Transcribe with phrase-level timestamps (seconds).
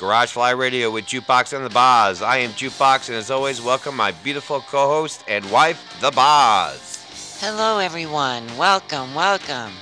[0.00, 2.22] Garage Fly Radio with Jukebox and the Boz.
[2.22, 7.38] I am Jukebox, and as always, welcome my beautiful co host and wife, the Boz.
[7.38, 8.46] Hello, everyone.
[8.56, 9.74] Welcome, welcome.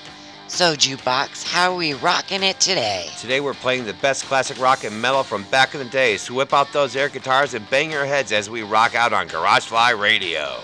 [0.49, 3.11] So, Jukebox, how are we rocking it today?
[3.21, 6.17] Today, we're playing the best classic rock and metal from back in the day.
[6.17, 9.29] So, whip out those air guitars and bang your heads as we rock out on
[9.29, 10.59] Garage Fly Radio.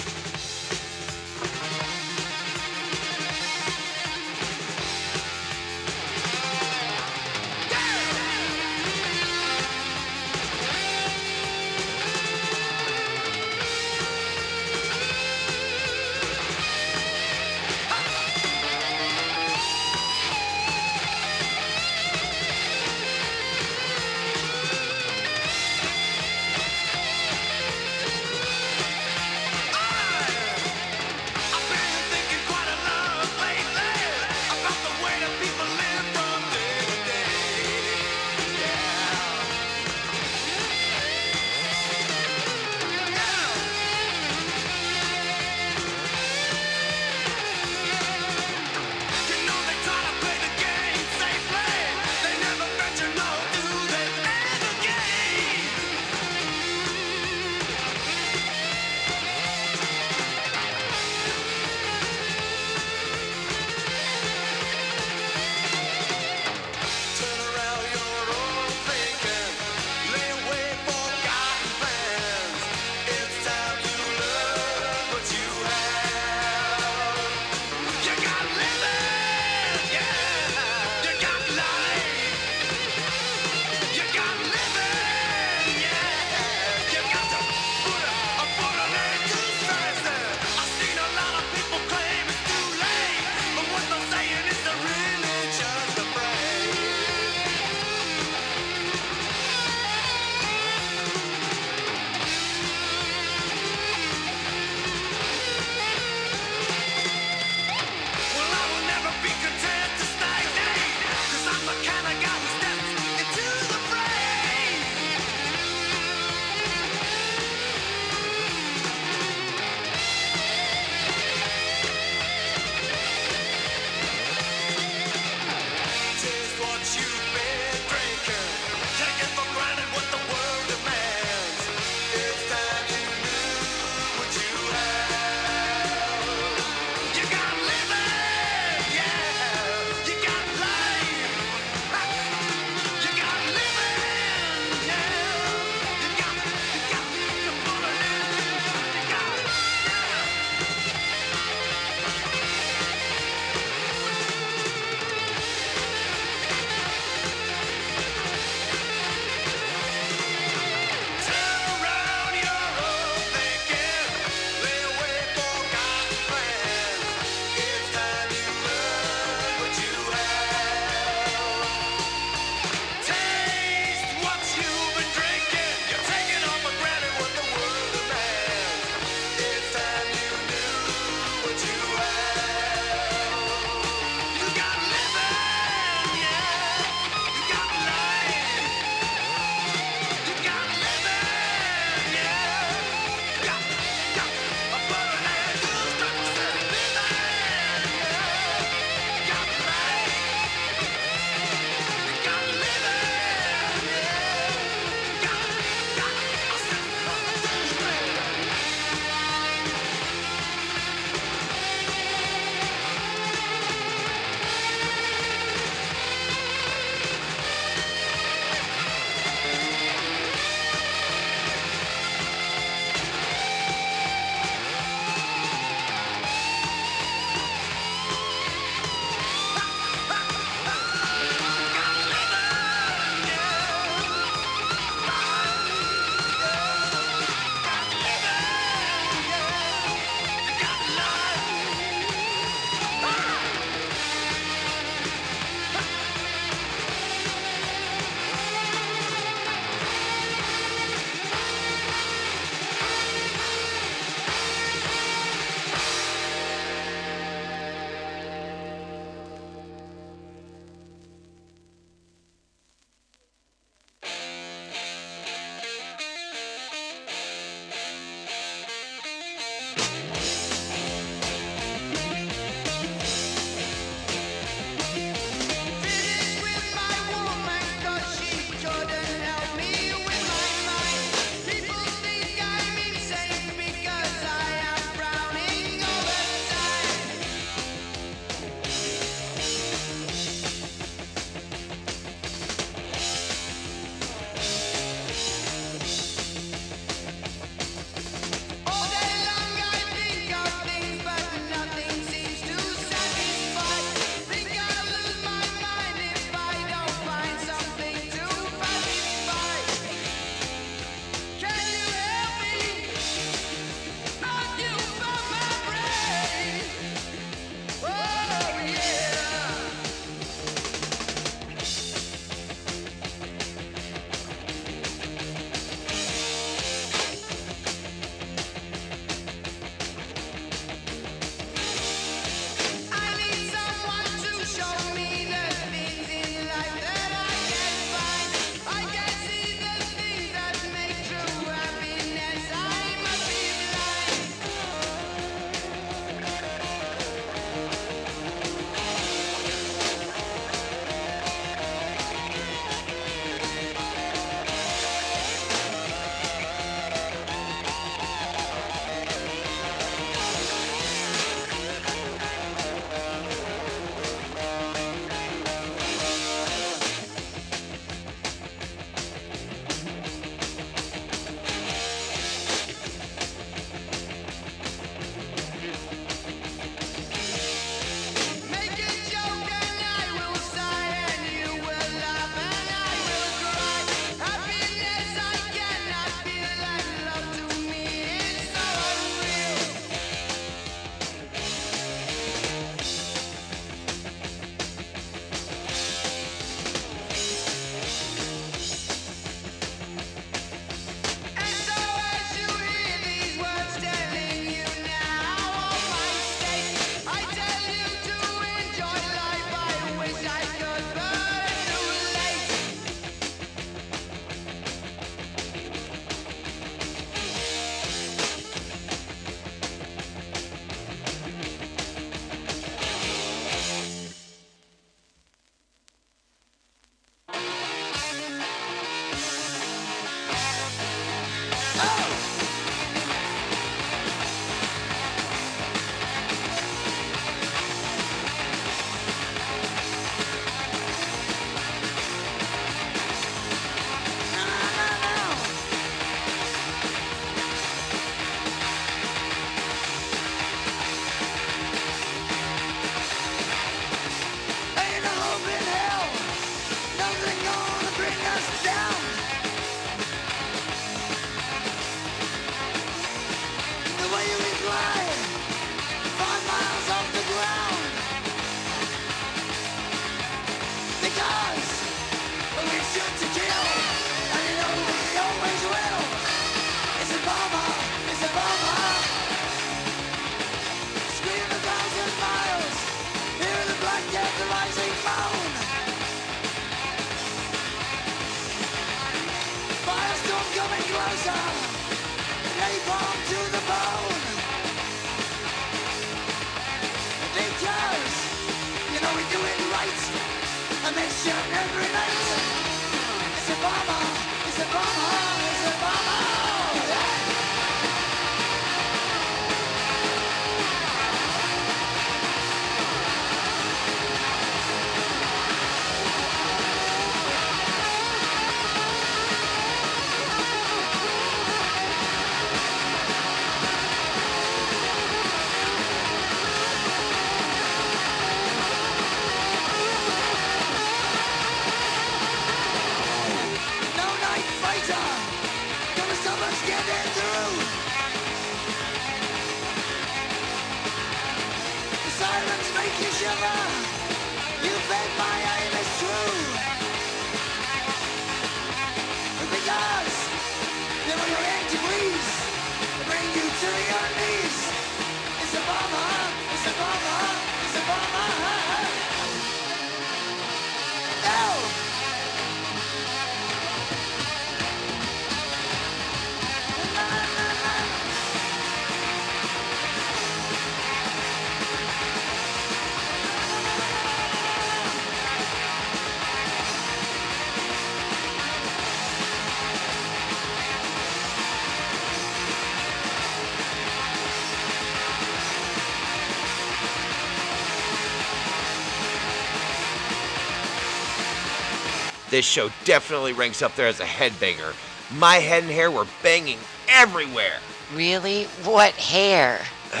[592.36, 594.74] This show definitely ranks up there as a headbanger.
[595.16, 597.60] My head and hair were banging everywhere.
[597.94, 598.44] Really?
[598.62, 599.62] What hair?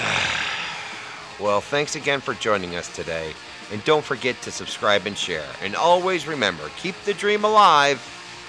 [1.40, 3.32] Well, thanks again for joining us today.
[3.70, 5.44] And don't forget to subscribe and share.
[5.62, 8.00] And always remember keep the dream alive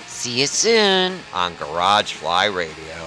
[0.07, 1.19] See you soon.
[1.33, 3.06] on Garage Fly Radio.